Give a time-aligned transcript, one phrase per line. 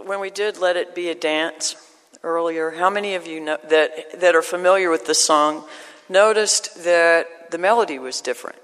[0.00, 1.76] when we did Let It Be a Dance
[2.22, 5.64] earlier, how many of you know, that, that are familiar with the song
[6.08, 8.58] noticed that the melody was different?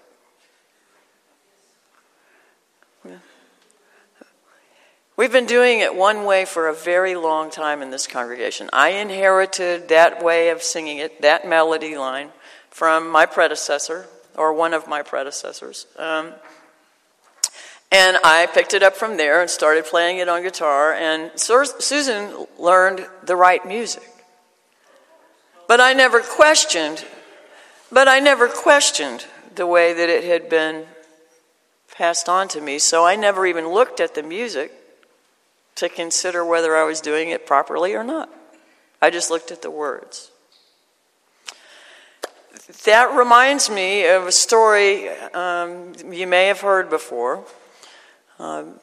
[5.19, 8.71] We've been doing it one way for a very long time in this congregation.
[8.73, 12.31] I inherited that way of singing it, that melody line,
[12.71, 14.07] from my predecessor,
[14.37, 15.87] or one of my predecessors.
[15.97, 16.35] Um,
[17.91, 20.93] and I picked it up from there and started playing it on guitar.
[20.93, 24.09] And Susan learned the right music.
[25.67, 27.05] But I never questioned,
[27.91, 30.87] but I never questioned the way that it had been
[31.95, 32.79] passed on to me.
[32.79, 34.73] So I never even looked at the music
[35.77, 38.31] to consider whether I was doing it properly or not.
[39.01, 40.31] I just looked at the words.
[42.85, 47.45] That reminds me of a story um, you may have heard before.
[48.39, 48.75] Um,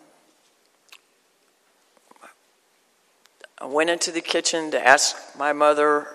[3.59, 6.07] I went into the kitchen to ask my mother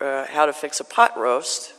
[0.00, 1.74] uh, how to fix a pot roast.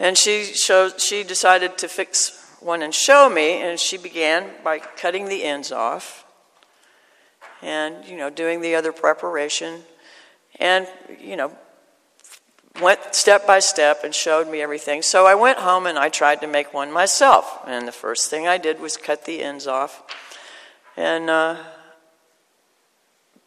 [0.00, 4.78] And she, showed, she decided to fix one and show me, and she began by
[4.80, 6.24] cutting the ends off
[7.62, 9.82] and, you know, doing the other preparation.
[10.58, 10.88] And,
[11.20, 11.52] you know,
[12.80, 15.02] went step by step and showed me everything.
[15.02, 17.60] So I went home and I tried to make one myself.
[17.66, 20.02] And the first thing I did was cut the ends off.
[20.96, 21.56] And, uh,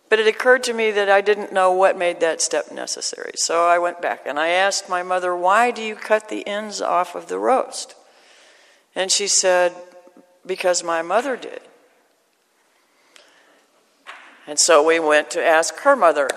[0.09, 3.33] but it occurred to me that I didn't know what made that step necessary.
[3.35, 6.81] So I went back and I asked my mother, Why do you cut the ends
[6.81, 7.95] off of the roast?
[8.95, 9.73] And she said,
[10.45, 11.61] Because my mother did.
[14.47, 16.29] And so we went to ask her mother,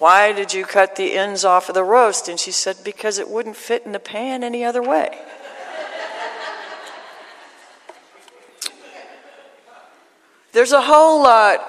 [0.00, 2.26] Why did you cut the ends off of the roast?
[2.26, 5.18] And she said, Because it wouldn't fit in the pan any other way.
[10.52, 11.60] There's a whole lot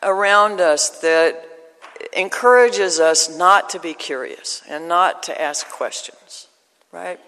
[0.00, 1.44] around us that
[2.12, 6.46] encourages us not to be curious and not to ask questions,
[6.92, 7.18] right?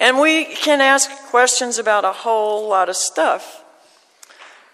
[0.00, 3.63] And we can ask questions about a whole lot of stuff.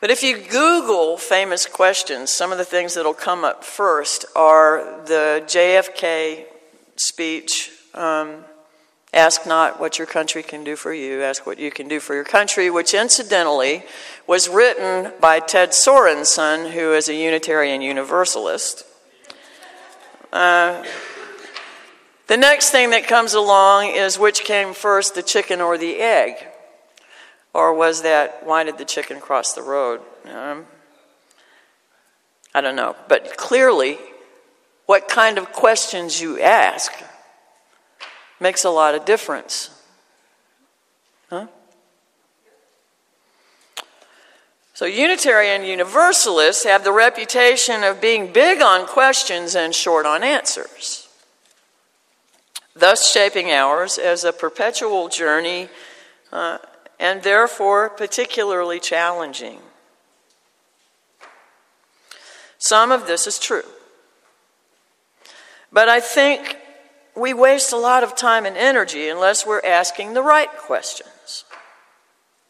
[0.00, 5.03] But if you Google famous questions, some of the things that'll come up first are
[5.05, 6.44] the JFK
[6.97, 8.44] speech um,
[9.12, 12.15] Ask not what your country can do for you, ask what you can do for
[12.15, 13.83] your country, which incidentally
[14.28, 18.84] was written by Ted Sorensen, who is a Unitarian Universalist.
[20.32, 20.84] Uh,
[22.28, 26.37] the next thing that comes along is which came first, the chicken or the egg?
[27.53, 30.00] Or was that, why did the chicken cross the road?
[30.33, 30.66] Um,
[32.55, 32.97] I don't know.
[33.09, 33.99] But clearly,
[34.87, 36.93] what kind of questions you ask
[38.41, 39.71] makes a lot of difference.
[41.28, 41.47] Huh?
[44.72, 51.06] So, Unitarian Universalists have the reputation of being big on questions and short on answers,
[52.75, 55.69] thus shaping ours as a perpetual journey
[56.32, 56.59] uh,
[57.00, 59.59] and therefore particularly challenging.
[62.59, 63.65] Some of this is true.
[65.72, 66.59] But I think
[67.16, 71.44] we waste a lot of time and energy unless we're asking the right questions.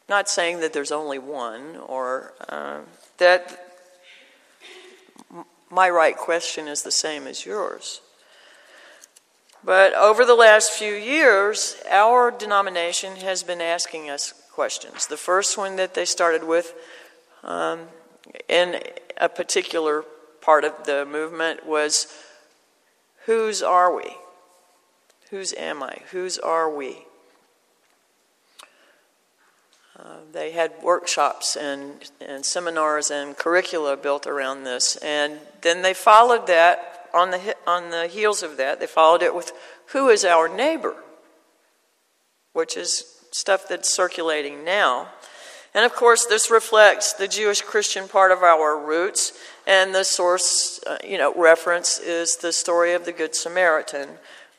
[0.09, 2.79] Not saying that there's only one or uh,
[3.19, 3.57] that
[5.69, 8.01] my right question is the same as yours.
[9.63, 15.07] But over the last few years, our denomination has been asking us questions.
[15.07, 16.73] The first one that they started with
[17.43, 17.87] um,
[18.47, 18.81] in
[19.17, 20.03] a particular
[20.41, 22.07] part of the movement was
[23.25, 24.17] Whose are we?
[25.29, 25.99] Whose am I?
[26.11, 27.05] Whose are we?
[29.97, 34.95] Uh, they had workshops and, and seminars and curricula built around this.
[34.97, 39.35] And then they followed that, on the, on the heels of that, they followed it
[39.35, 39.51] with
[39.87, 40.95] Who is our neighbor?
[42.53, 45.07] Which is stuff that's circulating now.
[45.73, 49.33] And of course, this reflects the Jewish Christian part of our roots,
[49.65, 54.09] and the source, uh, you know, reference is the story of the Good Samaritan,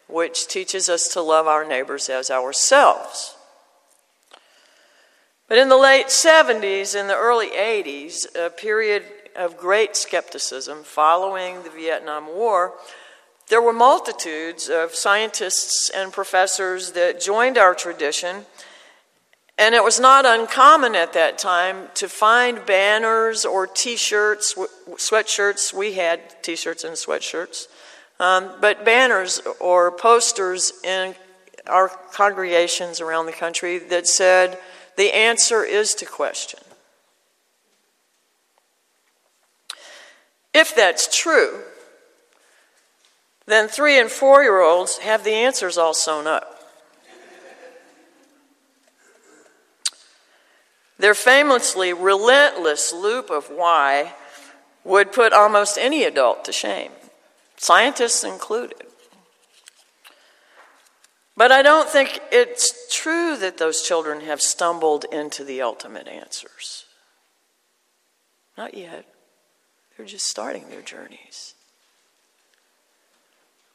[0.08, 3.36] which teaches us to love our neighbors as ourselves.
[5.48, 9.02] But in the late 70s and the early 80s, a period
[9.36, 12.72] of great skepticism following the Vietnam War,
[13.48, 18.46] there were multitudes of scientists and professors that joined our tradition
[19.58, 25.72] and it was not uncommon at that time to find banners or t shirts, sweatshirts.
[25.72, 27.68] We had t shirts and sweatshirts,
[28.18, 31.14] um, but banners or posters in
[31.66, 34.58] our congregations around the country that said,
[34.96, 36.60] the answer is to question.
[40.52, 41.62] If that's true,
[43.46, 46.60] then three and four year olds have the answers all sewn up.
[50.98, 54.14] Their famously relentless loop of why
[54.84, 56.92] would put almost any adult to shame,
[57.56, 58.86] scientists included.
[61.36, 66.84] But I don't think it's true that those children have stumbled into the ultimate answers.
[68.56, 69.06] Not yet.
[69.96, 71.54] They're just starting their journeys.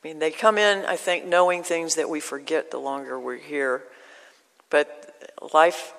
[0.07, 3.83] Mean, they come in, I think, knowing things that we forget the longer we're here.
[4.69, 5.93] But life,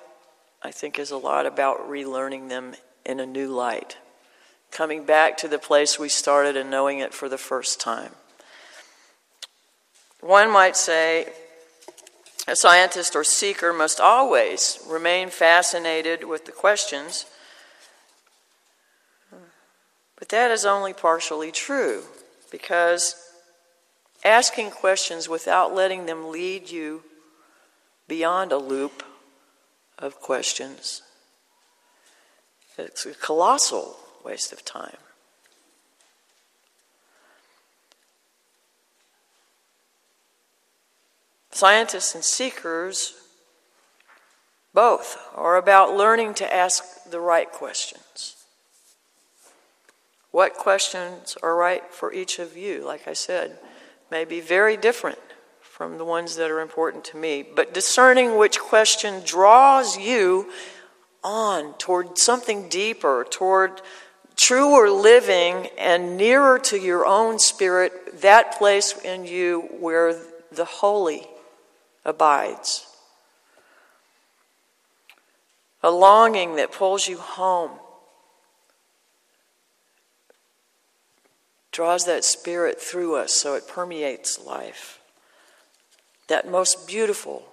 [0.63, 2.75] I think, is a lot about relearning them
[3.05, 3.99] in a new light,
[4.71, 8.13] coming back to the place we started and knowing it for the first time.
[10.21, 11.27] One might say
[12.47, 17.27] a scientist or seeker must always remain fascinated with the questions,
[20.19, 22.05] but that is only partially true
[22.51, 23.28] because
[24.25, 27.03] asking questions without letting them lead you
[28.07, 29.03] beyond a loop
[29.99, 31.03] of questions.
[32.77, 34.97] It's a colossal waste of time.
[41.51, 43.15] Scientists and seekers
[44.73, 48.37] both are about learning to ask the right questions.
[50.31, 53.59] What questions are right for each of you, like I said,
[54.11, 55.19] may be very different
[55.61, 60.51] from the ones that are important to me, but discerning which question draws you
[61.23, 63.81] on toward something deeper, toward
[64.37, 70.15] truer living and nearer to your own spirit, that place in you where
[70.51, 71.27] the holy
[72.05, 72.87] abides.
[75.83, 77.71] A longing that pulls you home,
[81.79, 84.99] draws that spirit through us so it permeates life.
[86.27, 87.53] That most beautiful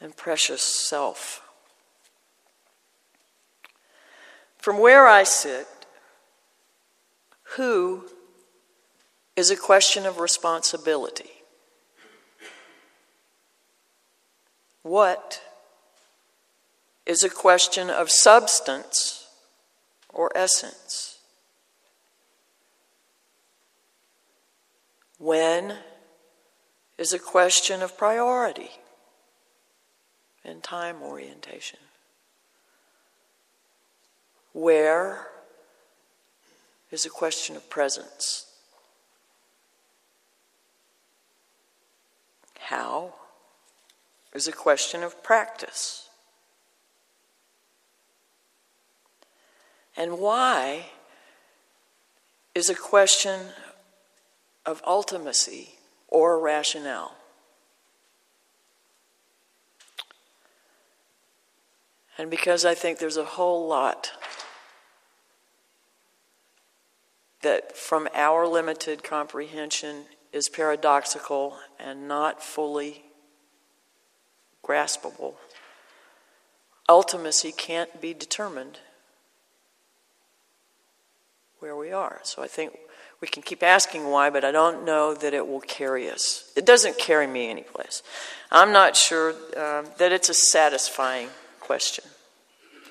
[0.00, 1.48] and precious self.
[4.58, 5.68] From where I sit,
[7.56, 8.06] who
[9.36, 11.30] is a question of responsibility.
[14.82, 15.40] What
[17.06, 19.28] is a question of substance
[20.12, 21.15] or essence?
[25.18, 25.76] When
[26.98, 28.70] is a question of priority
[30.44, 31.78] and time orientation?
[34.52, 35.28] Where
[36.90, 38.46] is a question of presence?
[42.58, 43.14] How
[44.36, 46.10] is a question of practice.
[49.96, 50.90] And why
[52.54, 53.40] is a question
[54.66, 55.68] of ultimacy
[56.08, 57.16] or rationale.
[62.18, 64.10] And because I think there's a whole lot
[67.42, 73.04] that from our limited comprehension is paradoxical and not fully
[74.64, 75.34] graspable.
[76.88, 78.80] Ultimacy can't be determined
[81.60, 82.20] where we are.
[82.22, 82.78] So I think
[83.20, 86.50] we can keep asking why, but I don't know that it will carry us.
[86.56, 88.02] It doesn't carry me anyplace.
[88.50, 91.28] I'm not sure uh, that it's a satisfying
[91.60, 92.04] question.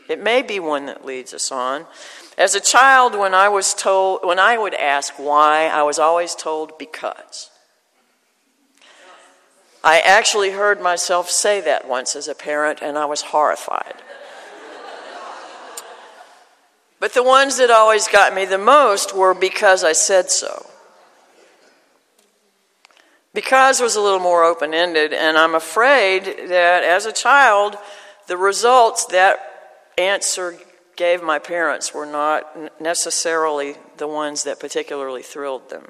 [0.10, 1.86] It may be one that leads us on.
[2.38, 6.36] As a child, when I was told, when I would ask why, I was always
[6.36, 7.50] told because.
[9.84, 13.96] I actually heard myself say that once as a parent, and I was horrified.
[17.06, 20.66] But the ones that always got me the most were because I said so.
[23.32, 27.78] Because was a little more open ended, and I'm afraid that as a child,
[28.26, 29.38] the results that
[30.00, 30.58] answer
[30.96, 35.84] gave my parents were not necessarily the ones that particularly thrilled them.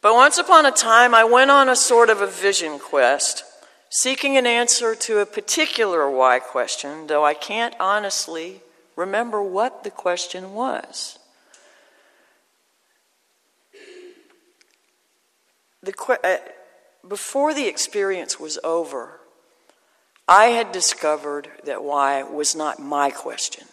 [0.00, 3.44] But once upon a time, I went on a sort of a vision quest,
[3.92, 8.62] seeking an answer to a particular why question, though I can't honestly
[8.96, 11.18] remember what the question was.
[15.82, 16.36] The, uh,
[17.06, 19.20] before the experience was over,
[20.26, 23.66] I had discovered that why was not my question.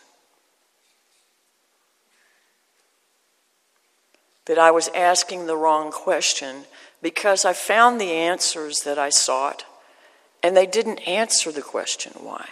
[4.50, 6.64] that I was asking the wrong question
[7.04, 9.64] because I found the answers that I sought
[10.42, 12.48] and they didn't answer the question why.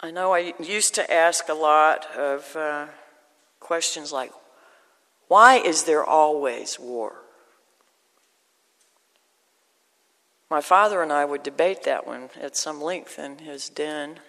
[0.00, 2.86] I know I used to ask a lot of uh,
[3.60, 4.30] questions like,
[5.28, 7.16] why is there always war?
[10.48, 14.20] My father and I would debate that one at some length in his den.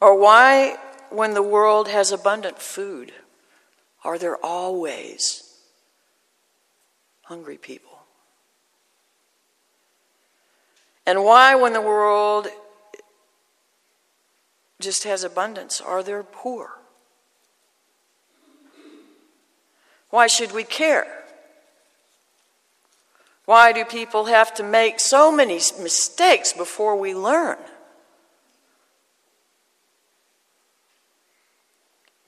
[0.00, 0.76] Or why,
[1.08, 3.12] when the world has abundant food,
[4.04, 5.42] are there always
[7.22, 7.98] hungry people?
[11.06, 12.48] And why, when the world
[14.80, 16.70] just has abundance, are there poor?
[20.10, 21.06] Why should we care?
[23.44, 27.58] Why do people have to make so many mistakes before we learn?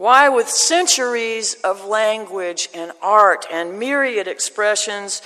[0.03, 5.23] Why, with centuries of language and art and myriad expressions,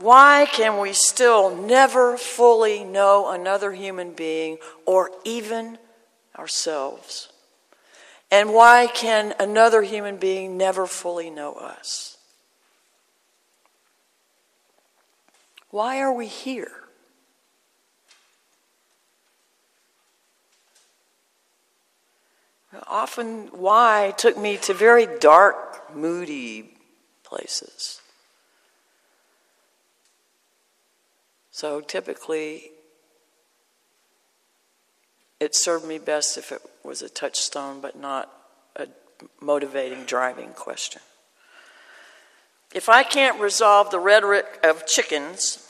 [0.00, 5.78] why can we still never fully know another human being or even
[6.36, 7.28] ourselves?
[8.32, 12.16] And why can another human being never fully know us?
[15.70, 16.83] Why are we here?
[22.86, 26.74] Often, why took me to very dark, moody
[27.34, 28.00] places.
[31.50, 32.70] So typically,
[35.40, 38.32] it served me best if it was a touchstone, but not
[38.76, 38.88] a
[39.40, 41.02] motivating, driving question.
[42.72, 45.68] If I can't resolve the rhetoric of chickens,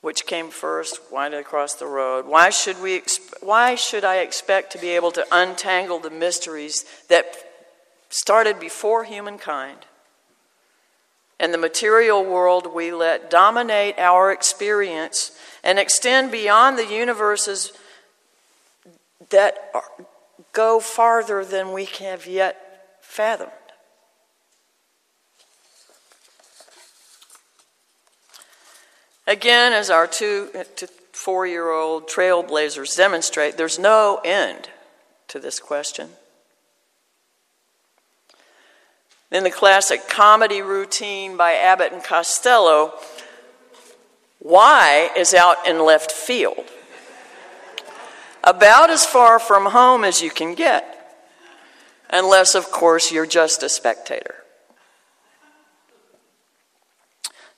[0.00, 2.26] which came first, why did I cross the road?
[2.26, 3.02] Why should, we
[3.40, 7.34] why should I expect to be able to untangle the mysteries that
[8.08, 9.86] started before humankind?
[11.38, 17.72] and the material world we let dominate our experience and extend beyond the universes
[19.30, 19.84] that are,
[20.52, 23.50] go farther than we have yet fathomed.
[29.26, 34.68] Again, as our two to four year old trailblazers demonstrate, there's no end
[35.28, 36.10] to this question.
[39.32, 42.94] In the classic comedy routine by Abbott and Costello,
[44.38, 46.64] why is out in left field.
[48.44, 51.18] About as far from home as you can get,
[52.10, 54.35] unless, of course, you're just a spectator.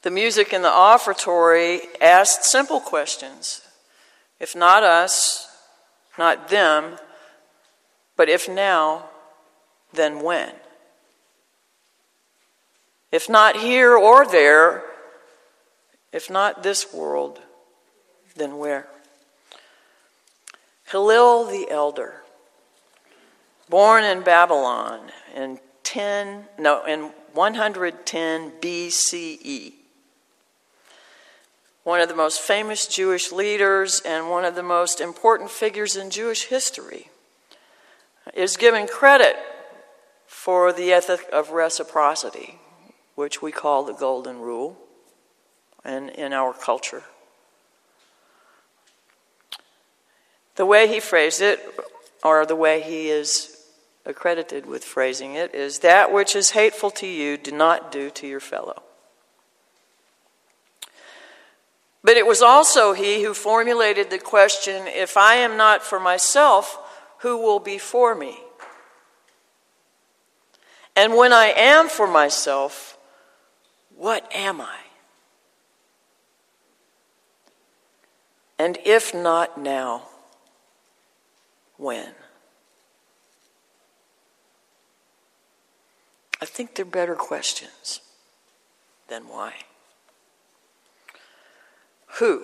[0.03, 3.63] The music in the offertory asked simple questions.
[4.39, 5.49] If not us,
[6.17, 6.99] not them,
[8.17, 9.09] but if now,
[9.93, 10.53] then when?
[13.11, 14.85] If not here or there,
[16.13, 17.41] if not this world,
[18.37, 18.87] then where?
[20.91, 22.23] Hillel the Elder,
[23.69, 29.78] born in Babylon in 10, no, in 110 BCE.
[31.89, 36.11] One of the most famous Jewish leaders and one of the most important figures in
[36.11, 37.09] Jewish history
[38.35, 39.37] is given credit
[40.27, 42.59] for the ethic of reciprocity
[43.15, 44.77] which we call the Golden Rule,
[45.83, 47.05] and in our culture.
[50.57, 51.59] The way he phrased it,
[52.23, 53.65] or the way he is
[54.05, 58.27] accredited with phrasing it, is that which is hateful to you, do not do to
[58.27, 58.83] your fellow.
[62.03, 66.79] But it was also he who formulated the question if I am not for myself,
[67.19, 68.39] who will be for me?
[70.95, 72.99] And when I am for myself,
[73.97, 74.79] what am I?
[78.59, 80.03] And if not now,
[81.77, 82.15] when?
[86.41, 88.01] I think they're better questions
[89.09, 89.55] than why.
[92.15, 92.43] Who?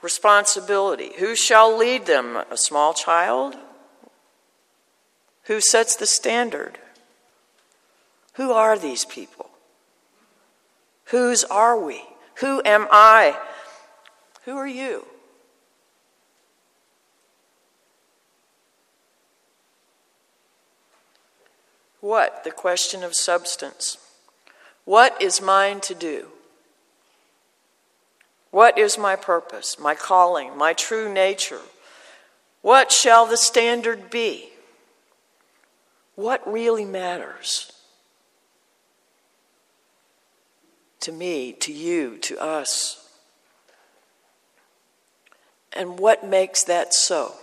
[0.00, 1.12] Responsibility.
[1.18, 2.36] Who shall lead them?
[2.36, 3.56] A small child?
[5.44, 6.78] Who sets the standard?
[8.34, 9.50] Who are these people?
[11.06, 12.04] Whose are we?
[12.36, 13.38] Who am I?
[14.44, 15.06] Who are you?
[22.00, 22.42] What?
[22.44, 23.98] The question of substance.
[24.84, 26.28] What is mine to do?
[28.52, 31.62] What is my purpose, my calling, my true nature?
[32.60, 34.50] What shall the standard be?
[36.14, 37.72] What really matters?
[41.02, 43.08] to me, to you, to us.
[45.72, 47.34] And what makes that so?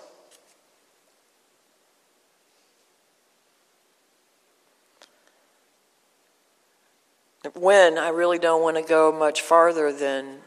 [7.53, 10.37] When, I really don't want to go much farther than,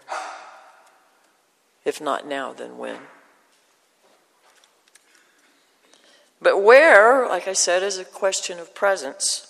[1.84, 2.98] if not now, then when.
[6.40, 9.46] But where, like I said, is a question of presence.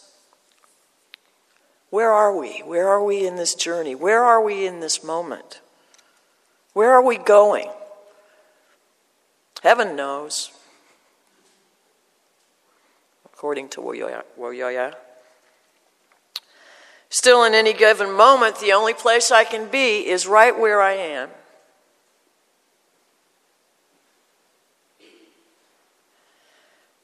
[1.91, 2.61] Where are we?
[2.65, 3.95] Where are we in this journey?
[3.95, 5.61] Where are we in this moment?
[6.73, 7.71] Where are we going?
[9.63, 10.51] Heaven knows,
[13.25, 14.95] according to Woyoya.
[17.11, 20.95] Still, in any given moment, the only place I can be is right where I
[20.95, 21.29] am.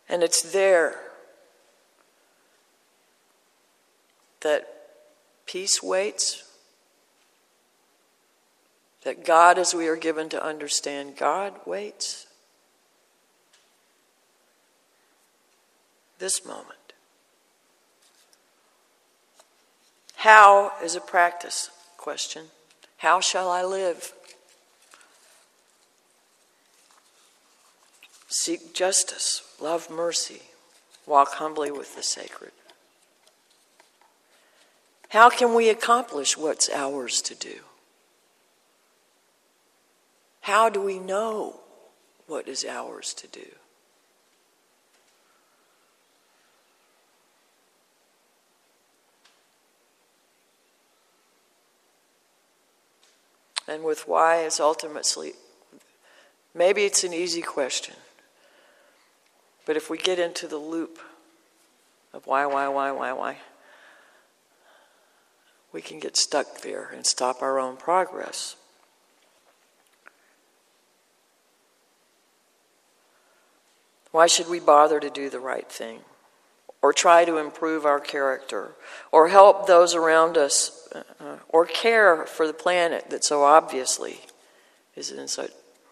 [0.09, 1.01] And it's there
[4.41, 4.69] that
[5.47, 6.45] peace waits,
[9.03, 12.27] that God, as we are given to understand, God waits.
[16.19, 16.93] This moment.
[20.17, 22.47] How is a practice question.
[22.99, 24.13] How shall I live?
[28.29, 30.43] Seek justice, love mercy,
[31.07, 32.53] walk humbly with the sacred.
[35.11, 37.61] How can we accomplish what's ours to do?
[40.43, 41.61] How do we know
[42.27, 43.47] what is ours to do?
[53.69, 55.35] and with why is ultimately,
[56.55, 57.95] maybe it's an easy question.
[59.69, 60.99] But if we get into the loop
[62.15, 63.37] of why, why, why, why, why,
[65.73, 68.57] we can get stuck there and stop our own progress.
[74.11, 76.01] Why should we bother to do the right thing?
[76.81, 78.71] Or try to improve our character?
[79.13, 84.21] Or help those around us uh, or care for the planet that so obviously
[84.97, 85.29] is in,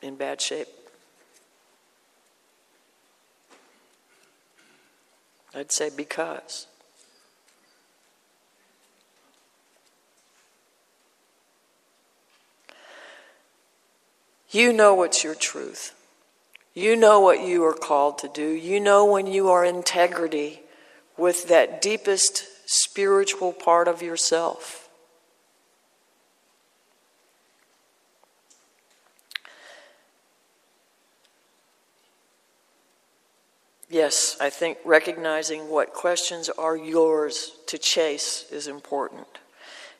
[0.00, 0.68] in bad shape.
[5.56, 6.66] I'd say because.
[14.50, 15.94] You know what's your truth.
[16.74, 18.46] You know what you are called to do.
[18.46, 20.60] You know when you are integrity
[21.16, 24.85] with that deepest spiritual part of yourself.
[33.96, 39.26] Yes, I think recognizing what questions are yours to chase is important.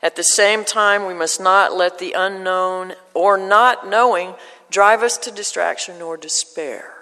[0.03, 4.35] At the same time, we must not let the unknown or not knowing
[4.71, 6.93] drive us to distraction or despair.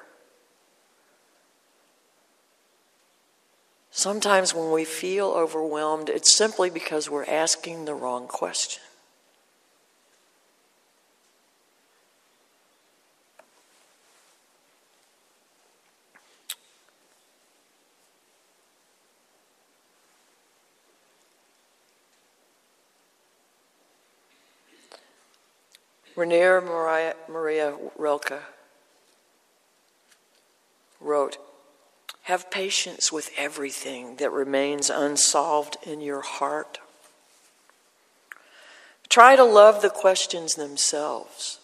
[3.91, 8.85] Sometimes when we feel overwhelmed, it's simply because we're asking the wrong question.
[26.17, 28.43] Rainer Maria, Maria Rilke
[31.01, 31.39] wrote,
[32.23, 36.79] Have patience with everything that remains unsolved in your heart.
[39.09, 41.59] Try to love the questions themselves,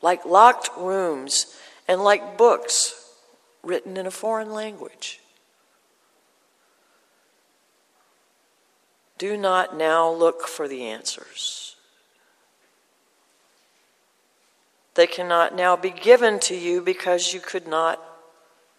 [0.00, 3.12] like locked rooms and like books
[3.62, 5.20] written in a foreign language.
[9.18, 11.73] Do not now look for the answers.
[14.94, 18.00] They cannot now be given to you because you could not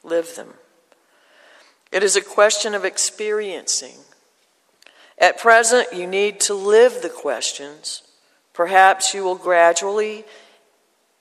[0.03, 0.53] live them.
[1.91, 3.95] It is a question of experiencing.
[5.17, 8.03] At present, you need to live the questions.
[8.53, 10.25] Perhaps you will gradually,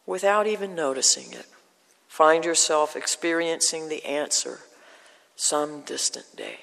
[0.07, 1.47] without even noticing it,
[2.09, 4.61] find yourself experiencing the answer
[5.37, 6.59] some distant day.